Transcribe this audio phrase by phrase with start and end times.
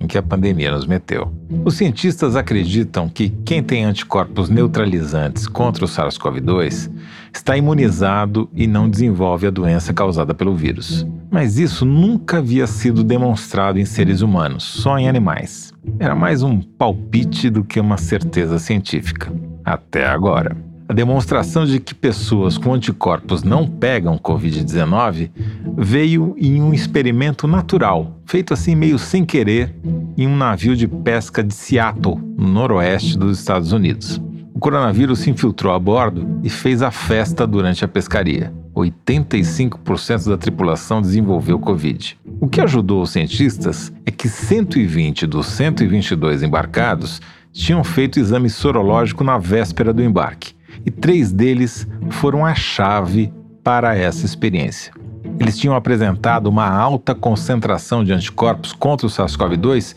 [0.00, 1.30] em que a pandemia nos meteu.
[1.64, 6.90] Os cientistas acreditam que quem tem anticorpos neutralizantes contra o SARS-CoV-2
[7.32, 11.06] está imunizado e não desenvolve a doença causada pelo vírus.
[11.30, 15.72] Mas isso nunca havia sido demonstrado em seres humanos, só em animais.
[15.98, 19.30] Era mais um palpite do que uma certeza científica.
[19.64, 20.69] Até agora.
[20.90, 25.30] A demonstração de que pessoas com anticorpos não pegam Covid-19
[25.78, 29.72] veio em um experimento natural, feito assim meio sem querer,
[30.18, 34.20] em um navio de pesca de Seattle, no noroeste dos Estados Unidos.
[34.52, 38.52] O coronavírus se infiltrou a bordo e fez a festa durante a pescaria.
[38.74, 42.18] 85% da tripulação desenvolveu Covid.
[42.40, 49.22] O que ajudou os cientistas é que 120 dos 122 embarcados tinham feito exame sorológico
[49.22, 54.92] na véspera do embarque e três deles foram a chave para essa experiência.
[55.38, 59.94] Eles tinham apresentado uma alta concentração de anticorpos contra o SARS-CoV-2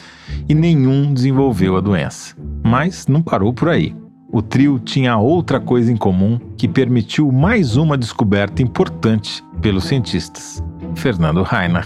[0.47, 2.35] e nenhum desenvolveu a doença.
[2.63, 3.95] Mas não parou por aí.
[4.31, 10.63] O trio tinha outra coisa em comum que permitiu mais uma descoberta importante pelos cientistas.
[10.95, 11.85] Fernando Rainer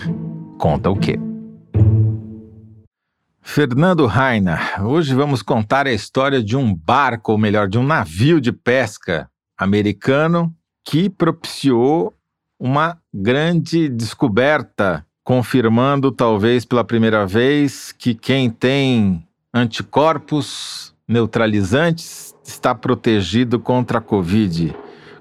[0.57, 1.19] conta o quê?
[3.49, 8.41] Fernando Rainer, hoje vamos contar a história de um barco, ou melhor, de um navio
[8.41, 10.53] de pesca americano
[10.83, 12.13] que propiciou
[12.59, 23.61] uma grande descoberta, confirmando talvez pela primeira vez que quem tem anticorpos neutralizantes está protegido
[23.61, 24.75] contra a Covid.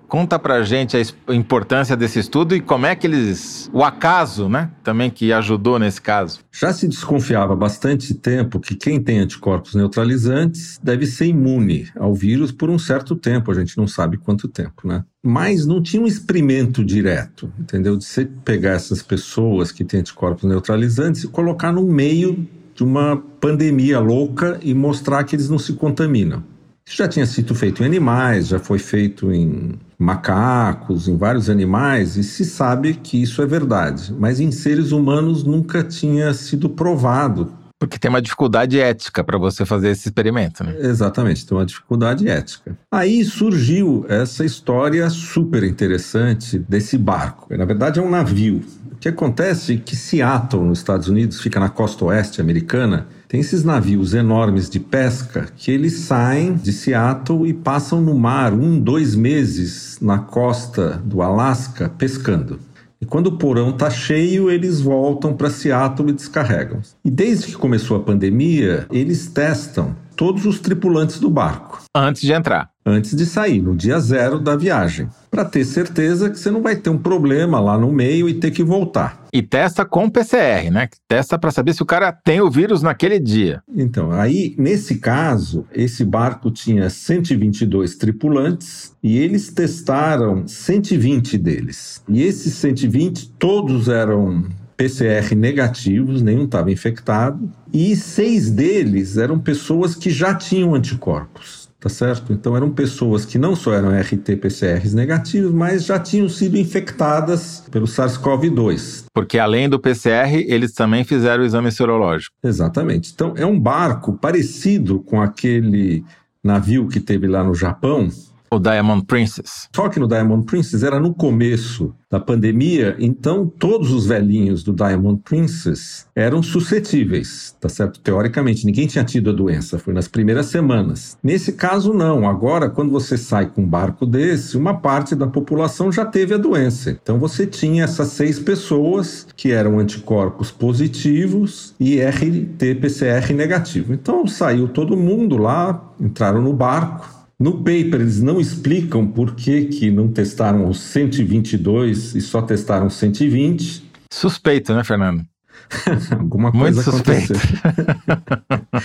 [0.09, 3.71] Conta pra gente a importância desse estudo e como é que eles.
[3.73, 4.71] o acaso, né?
[4.85, 6.41] Também que ajudou nesse caso.
[6.53, 12.15] Já se desconfiava há bastante tempo que quem tem anticorpos neutralizantes deve ser imune ao
[12.15, 15.05] vírus por um certo tempo, a gente não sabe quanto tempo, né?
[15.23, 17.97] Mas não tinha um experimento direto, entendeu?
[17.97, 23.17] De você pegar essas pessoas que têm anticorpos neutralizantes e colocar no meio de uma
[23.41, 26.45] pandemia louca e mostrar que eles não se contaminam.
[26.89, 32.17] Isso já tinha sido feito em animais, já foi feito em macacos, em vários animais,
[32.17, 34.15] e se sabe que isso é verdade.
[34.17, 37.53] Mas em seres humanos nunca tinha sido provado.
[37.79, 40.77] Porque tem uma dificuldade ética para você fazer esse experimento, né?
[40.79, 42.79] Exatamente, tem uma dificuldade ética.
[42.91, 47.55] Aí surgiu essa história super interessante desse barco.
[47.55, 48.63] Na verdade, é um navio.
[48.93, 53.41] O que acontece é que Seattle, nos Estados Unidos, fica na costa oeste americana, tem
[53.41, 58.79] esses navios enormes de pesca que eles saem de Seattle e passam no mar um,
[58.79, 62.61] dois meses na costa do Alasca pescando.
[63.01, 66.81] E quando o porão está cheio, eles voltam para Seattle e descarregam.
[67.05, 71.83] E desde que começou a pandemia, eles testam todos os tripulantes do barco.
[71.95, 72.71] Antes de entrar.
[72.85, 75.09] Antes de sair, no dia zero da viagem.
[75.31, 78.51] Para ter certeza que você não vai ter um problema lá no meio e ter
[78.51, 79.25] que voltar.
[79.33, 80.89] E testa com PCR, né?
[81.09, 83.61] Testa para saber se o cara tem o vírus naquele dia.
[83.75, 92.03] Então, aí, nesse caso, esse barco tinha 122 tripulantes e eles testaram 120 deles.
[92.09, 94.45] E esses 120, todos eram
[94.77, 101.89] PCR negativos, nenhum estava infectado, e seis deles eram pessoas que já tinham anticorpos, tá
[101.89, 102.33] certo?
[102.33, 107.87] Então eram pessoas que não só eram RT-PCRs negativos, mas já tinham sido infectadas pelo
[107.87, 109.05] SARS-CoV-2.
[109.15, 112.35] Porque além do PCR, eles também fizeram o exame serológico.
[112.45, 113.13] Exatamente.
[113.15, 116.05] Então é um barco parecido com aquele
[116.45, 118.09] navio que teve lá no Japão,
[118.51, 119.69] o Diamond Princess.
[119.75, 124.73] Só que no Diamond Princess era no começo da pandemia, então todos os velhinhos do
[124.73, 127.99] Diamond Princess eram suscetíveis, tá certo?
[127.99, 131.19] Teoricamente, ninguém tinha tido a doença, foi nas primeiras semanas.
[131.23, 132.29] Nesse caso, não.
[132.29, 136.39] Agora, quando você sai com um barco desse, uma parte da população já teve a
[136.39, 136.91] doença.
[137.03, 143.93] Então você tinha essas seis pessoas que eram anticorpos positivos e RT-PCR negativo.
[143.93, 149.67] Então saiu todo mundo lá, entraram no barco, no paper, eles não explicam por que,
[149.67, 153.85] que não testaram os 122 e só testaram 120.
[154.11, 155.23] Suspeito, né, Fernando?
[156.19, 157.37] Alguma coisa Muito aconteceu.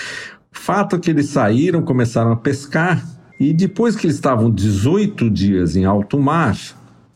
[0.51, 3.03] Fato é que eles saíram, começaram a pescar
[3.39, 6.57] e depois que eles estavam 18 dias em alto mar,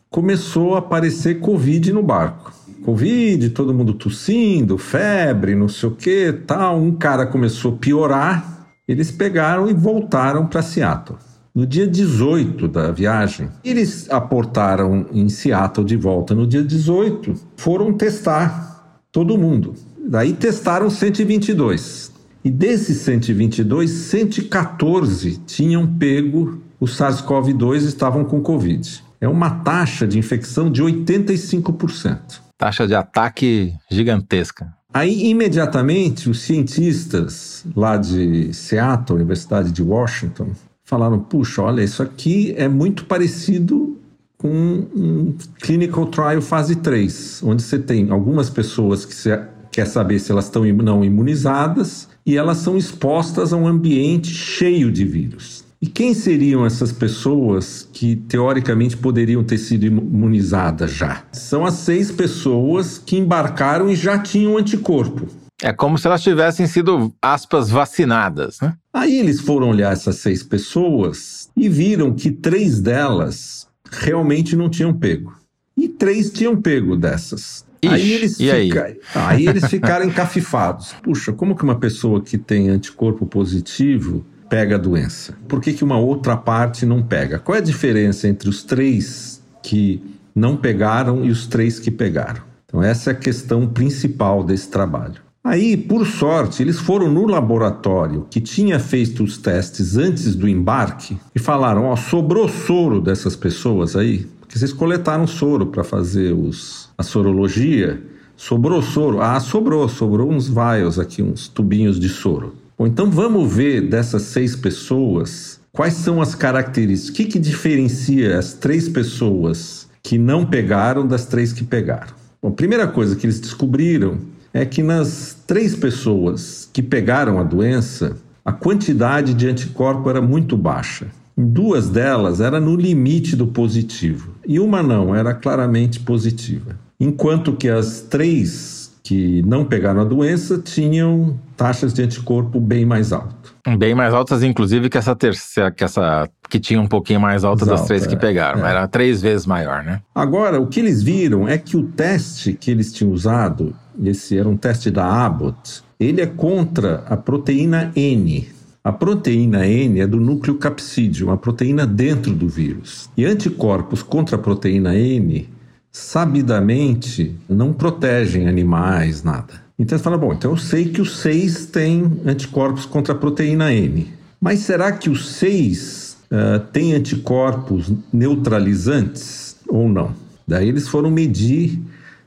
[0.08, 2.52] começou a aparecer Covid no barco.
[2.82, 6.80] Covid, todo mundo tossindo, febre, não sei o que, tal.
[6.80, 8.68] Um cara começou a piorar.
[8.88, 11.18] Eles pegaram e voltaram para Seattle.
[11.56, 13.48] No dia 18 da viagem.
[13.64, 19.74] Eles aportaram em Seattle de volta no dia 18, foram testar todo mundo.
[20.06, 22.12] Daí testaram 122.
[22.44, 29.02] E desses 122, 114 tinham pego o SARS-CoV-2 e estavam com Covid.
[29.18, 32.42] É uma taxa de infecção de 85%.
[32.58, 34.72] Taxa de ataque gigantesca.
[34.92, 40.52] Aí, imediatamente, os cientistas lá de Seattle, Universidade de Washington,
[40.86, 43.98] falaram: puxa, olha, isso aqui é muito parecido
[44.38, 49.42] com um clinical trial fase 3, onde você tem algumas pessoas que você
[49.72, 54.90] quer saber se elas estão não imunizadas e elas são expostas a um ambiente cheio
[54.90, 55.64] de vírus.
[55.80, 61.22] E quem seriam essas pessoas que teoricamente poderiam ter sido imunizadas já?
[61.32, 65.26] São as seis pessoas que embarcaram e já tinham anticorpo.
[65.62, 68.74] É como se elas tivessem sido, aspas, vacinadas, né?
[68.96, 74.94] Aí eles foram olhar essas seis pessoas e viram que três delas realmente não tinham
[74.94, 75.34] pego.
[75.76, 77.66] E três tinham pego dessas.
[77.82, 78.84] Ixi, aí eles, fica...
[78.84, 79.00] aí?
[79.14, 80.94] aí eles ficaram encafifados.
[81.02, 85.36] Puxa, como que uma pessoa que tem anticorpo positivo pega a doença?
[85.46, 87.38] Por que, que uma outra parte não pega?
[87.38, 90.02] Qual é a diferença entre os três que
[90.34, 92.40] não pegaram e os três que pegaram?
[92.64, 95.25] Então, essa é a questão principal desse trabalho.
[95.46, 101.16] Aí, por sorte, eles foram no laboratório que tinha feito os testes antes do embarque
[101.32, 106.88] e falaram: Ó, sobrou soro dessas pessoas aí, porque vocês coletaram soro para fazer os,
[106.98, 108.02] a sorologia.
[108.36, 109.20] Sobrou soro?
[109.20, 112.56] Ah, sobrou, sobrou uns vials aqui, uns tubinhos de soro.
[112.76, 118.36] Bom, então vamos ver dessas seis pessoas quais são as características, o que, que diferencia
[118.36, 122.14] as três pessoas que não pegaram das três que pegaram.
[122.42, 124.18] Bom, primeira coisa que eles descobriram
[124.56, 130.56] é que nas três pessoas que pegaram a doença, a quantidade de anticorpo era muito
[130.56, 131.08] baixa.
[131.36, 136.74] Duas delas era no limite do positivo e uma não, era claramente positiva.
[136.98, 143.12] Enquanto que as três que não pegaram a doença tinham taxas de anticorpo bem mais
[143.12, 143.52] altas.
[143.78, 147.66] Bem mais altas, inclusive, que essa terceira, que essa que tinha um pouquinho mais alta
[147.66, 148.64] das três é, que pegaram.
[148.64, 148.70] É.
[148.70, 150.00] Era três vezes maior, né?
[150.14, 154.48] Agora, o que eles viram é que o teste que eles tinham usado esse era
[154.48, 158.48] um teste da Abbott, ele é contra a proteína N.
[158.84, 163.10] A proteína N é do núcleo capsídeo, uma proteína dentro do vírus.
[163.16, 165.48] E anticorpos contra a proteína N,
[165.90, 169.66] sabidamente, não protegem animais, nada.
[169.78, 173.72] Então você fala, bom, então eu sei que os seis têm anticorpos contra a proteína
[173.72, 174.06] N.
[174.40, 180.12] Mas será que os seis uh, têm anticorpos neutralizantes ou não?
[180.46, 181.80] Daí eles foram medir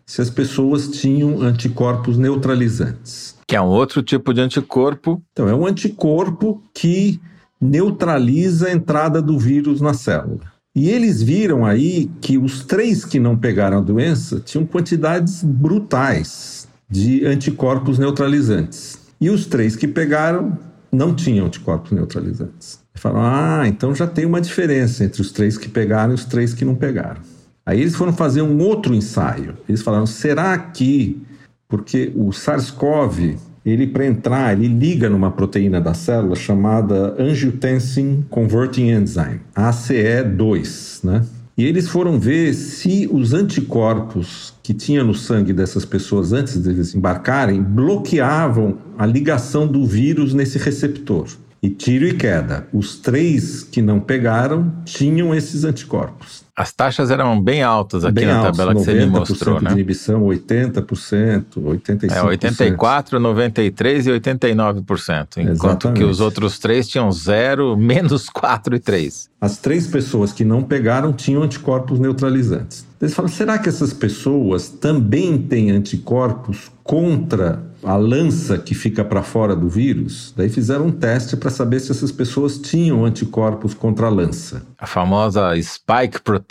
[0.09, 3.35] se as pessoas tinham anticorpos neutralizantes.
[3.45, 5.21] Que é um outro tipo de anticorpo.
[5.31, 7.21] Então, é um anticorpo que
[7.61, 10.51] neutraliza a entrada do vírus na célula.
[10.75, 16.67] E eles viram aí que os três que não pegaram a doença tinham quantidades brutais
[16.89, 18.97] de anticorpos neutralizantes.
[19.21, 20.57] E os três que pegaram
[20.91, 22.79] não tinham anticorpos neutralizantes.
[22.95, 26.51] Falaram, ah, então já tem uma diferença entre os três que pegaram e os três
[26.51, 27.21] que não pegaram.
[27.69, 29.53] Aí eles foram fazer um outro ensaio.
[29.69, 31.21] Eles falaram: será que,
[31.67, 38.89] porque o SARS-CoV, ele para entrar, ele liga numa proteína da célula chamada Angiotensin Converting
[38.89, 41.23] Enzyme, ACE2, né?
[41.55, 46.95] E eles foram ver se os anticorpos que tinha no sangue dessas pessoas antes deles
[46.95, 51.27] embarcarem bloqueavam a ligação do vírus nesse receptor.
[51.61, 52.65] E tiro e queda.
[52.73, 56.48] Os três que não pegaram tinham esses anticorpos.
[56.59, 59.69] As taxas eram bem altas aqui bem na altos, tabela que você me mostrou, né?
[59.69, 62.11] de inibição, 80%, 85%.
[62.11, 65.97] É, 84, 93 e 89%, enquanto Exatamente.
[65.97, 69.29] que os outros três tinham 0, menos 4 e 3.
[69.39, 72.85] As três pessoas que não pegaram tinham anticorpos neutralizantes.
[73.01, 79.23] Eles falam, será que essas pessoas também têm anticorpos contra a lança que fica para
[79.23, 80.33] fora do vírus?
[80.35, 84.63] Daí fizeram um teste para saber se essas pessoas tinham anticorpos contra a lança.
[84.77, 86.48] A famosa spike protein.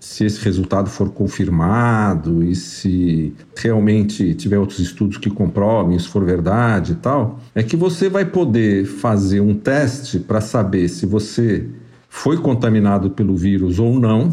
[0.00, 6.24] se esse resultado for confirmado e se realmente tiver outros estudos que comprovem isso for
[6.24, 11.66] verdade e tal, é que você vai poder fazer um teste para saber se você
[12.08, 14.32] foi contaminado pelo vírus ou não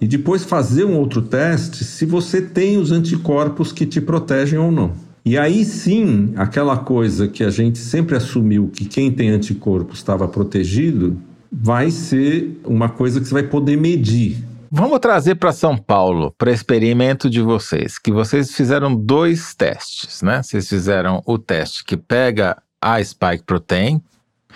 [0.00, 4.70] e depois fazer um outro teste se você tem os anticorpos que te protegem ou
[4.70, 5.07] não.
[5.28, 10.26] E aí sim, aquela coisa que a gente sempre assumiu que quem tem anticorpos estava
[10.26, 11.20] protegido,
[11.52, 14.42] vai ser uma coisa que você vai poder medir.
[14.70, 20.42] Vamos trazer para São Paulo, para experimento de vocês, que vocês fizeram dois testes, né?
[20.42, 24.00] Vocês fizeram o teste que pega a spike protein,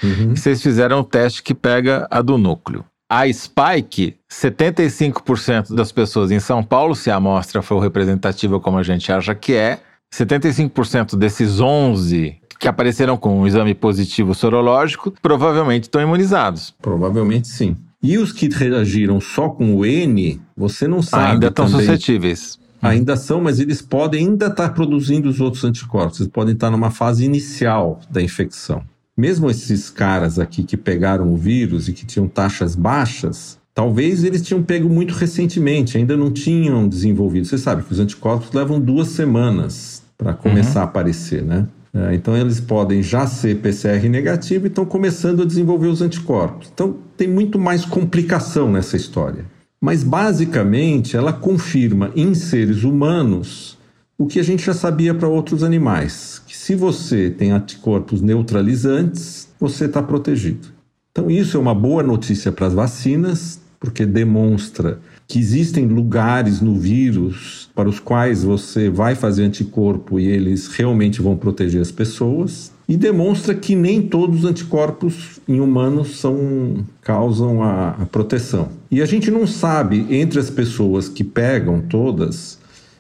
[0.03, 0.33] uhum.
[0.33, 2.83] e vocês fizeram o teste que pega a do núcleo.
[3.11, 8.83] A Spike, 75% das pessoas em São Paulo, se a amostra for representativa como a
[8.83, 15.85] gente acha que é, 75% desses 11 que apareceram com um exame positivo sorológico provavelmente
[15.85, 16.75] estão imunizados.
[16.81, 17.77] Provavelmente sim.
[18.03, 21.33] E os que reagiram só com o N, você não sabe.
[21.33, 22.59] Ainda estão suscetíveis.
[22.81, 26.21] Ainda são, mas eles podem ainda estar produzindo os outros anticorpos.
[26.21, 28.85] Eles podem estar numa fase inicial da infecção
[29.17, 34.43] mesmo esses caras aqui que pegaram o vírus e que tinham taxas baixas, talvez eles
[34.43, 37.47] tinham pego muito recentemente, ainda não tinham desenvolvido.
[37.47, 40.87] Você sabe que os anticorpos levam duas semanas para começar uhum.
[40.87, 41.67] a aparecer, né?
[41.95, 46.71] É, então eles podem já ser PCR negativo e estão começando a desenvolver os anticorpos.
[46.73, 49.45] Então tem muito mais complicação nessa história.
[49.81, 53.77] Mas basicamente ela confirma em seres humanos
[54.17, 59.87] o que a gente já sabia para outros animais, se você tem anticorpos neutralizantes, você
[59.87, 60.69] está protegido.
[61.11, 66.75] Então, isso é uma boa notícia para as vacinas, porque demonstra que existem lugares no
[66.75, 72.71] vírus para os quais você vai fazer anticorpo e eles realmente vão proteger as pessoas.
[72.89, 78.69] E demonstra que nem todos os anticorpos em humanos são, causam a, a proteção.
[78.91, 82.59] E a gente não sabe, entre as pessoas que pegam todas,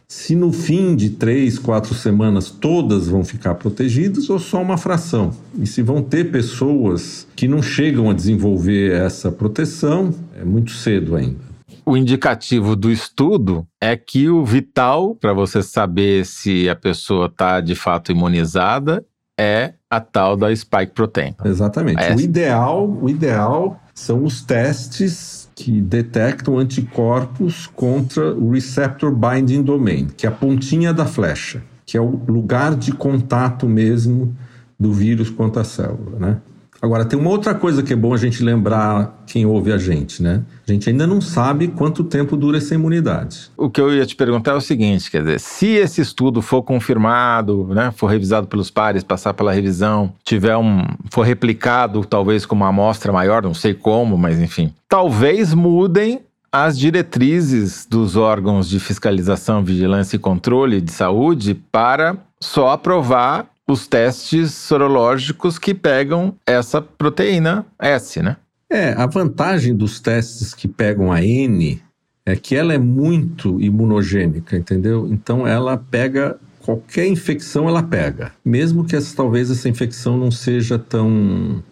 [0.08, 5.32] se no fim de três, quatro semanas todas vão ficar protegidas ou só uma fração.
[5.58, 11.16] E se vão ter pessoas que não chegam a desenvolver essa proteção, é muito cedo
[11.16, 11.51] ainda.
[11.84, 17.60] O indicativo do estudo é que o vital para você saber se a pessoa está
[17.60, 19.04] de fato imunizada
[19.38, 21.34] é a tal da spike protein.
[21.44, 22.00] Exatamente.
[22.14, 30.06] O ideal, o ideal são os testes que detectam anticorpos contra o receptor binding domain,
[30.16, 34.34] que é a pontinha da flecha, que é o lugar de contato mesmo
[34.78, 36.40] do vírus com a célula, né?
[36.82, 40.20] Agora, tem uma outra coisa que é bom a gente lembrar quem ouve a gente,
[40.20, 40.42] né?
[40.66, 43.52] A gente ainda não sabe quanto tempo dura essa imunidade.
[43.56, 46.60] O que eu ia te perguntar é o seguinte, quer dizer, se esse estudo for
[46.64, 52.56] confirmado, né, for revisado pelos pares, passar pela revisão, tiver um, for replicado talvez com
[52.56, 56.20] uma amostra maior, não sei como, mas enfim, talvez mudem
[56.50, 63.86] as diretrizes dos órgãos de fiscalização, vigilância e controle de saúde para só aprovar os
[63.86, 68.36] testes sorológicos que pegam essa proteína S, né?
[68.70, 71.80] É, a vantagem dos testes que pegam a N
[72.24, 75.08] é que ela é muito imunogênica, entendeu?
[75.10, 80.78] Então ela pega qualquer infecção ela pega, mesmo que essa, talvez essa infecção não seja
[80.78, 81.62] tão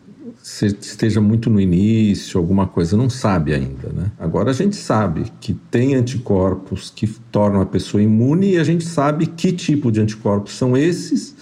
[0.43, 4.11] esteja muito no início, alguma coisa, não sabe ainda, né?
[4.19, 8.85] Agora a gente sabe que tem anticorpos que tornam a pessoa imune e a gente
[8.85, 11.37] sabe que tipo de anticorpos são esses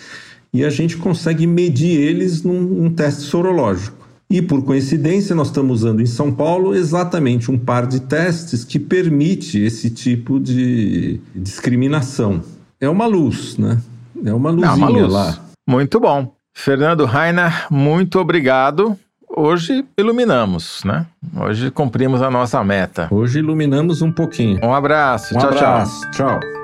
[0.53, 3.97] e a gente consegue medir eles num, num teste sorológico.
[4.31, 8.79] E por coincidência, nós estamos usando em São Paulo exatamente um par de testes que
[8.79, 12.43] permite esse tipo de discriminação.
[12.79, 13.81] É uma luz, né?
[14.23, 15.13] É uma luzinha uma luz.
[15.13, 15.39] lá.
[15.67, 16.35] Muito bom.
[16.55, 18.99] Fernando Rainer, muito obrigado.
[19.35, 21.07] Hoje iluminamos, né?
[21.37, 23.09] Hoje cumprimos a nossa meta.
[23.11, 24.59] Hoje iluminamos um pouquinho.
[24.63, 25.35] Um abraço.
[25.35, 26.11] Um tchau, abraço.
[26.11, 26.41] tchau.
[26.41, 26.58] Tchau.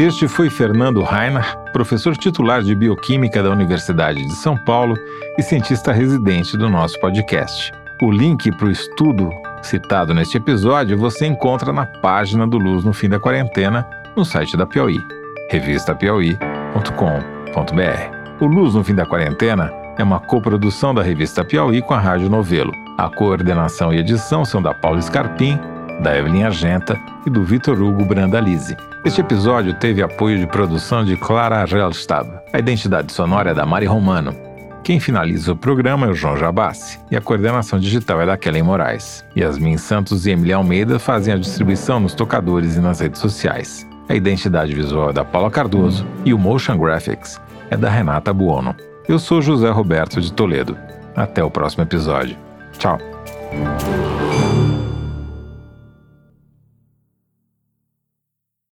[0.00, 4.96] Este foi Fernando Rainer, professor titular de Bioquímica da Universidade de São Paulo
[5.36, 7.70] e cientista residente do nosso podcast.
[8.00, 9.28] O link para o estudo
[9.60, 14.56] citado neste episódio você encontra na página do Luz no Fim da Quarentena no site
[14.56, 14.96] da Piauí,
[15.50, 18.42] revistapiauí.com.br.
[18.42, 22.30] O Luz no Fim da Quarentena é uma coprodução da revista Piauí com a Rádio
[22.30, 22.72] Novelo.
[22.96, 25.60] A coordenação e edição são da Paula Scarpim,
[26.00, 28.76] da Evelyn Argenta e do Vitor Hugo Brandalize.
[29.04, 32.28] Este episódio teve apoio de produção de Clara Gelstab.
[32.52, 34.34] A identidade sonora é da Mari Romano.
[34.82, 38.62] Quem finaliza o programa é o João Jabassi e a coordenação digital é da Kellen
[38.62, 39.24] Moraes.
[39.36, 43.86] Yasmin Santos e Emília Almeida fazem a distribuição nos tocadores e nas redes sociais.
[44.08, 47.40] A identidade visual é da Paula Cardoso e o Motion Graphics
[47.70, 48.74] é da Renata Buono.
[49.08, 50.76] Eu sou José Roberto de Toledo.
[51.14, 52.36] Até o próximo episódio.
[52.78, 52.98] Tchau.